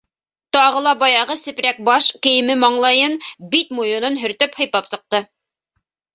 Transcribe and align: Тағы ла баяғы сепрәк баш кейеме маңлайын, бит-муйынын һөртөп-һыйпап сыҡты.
Тағы 0.55 0.79
ла 0.85 0.93
баяғы 1.03 1.35
сепрәк 1.41 1.81
баш 1.89 2.07
кейеме 2.23 2.57
маңлайын, 2.63 3.19
бит-муйынын 3.53 4.19
һөртөп-һыйпап 4.25 4.91
сыҡты. 4.95 5.23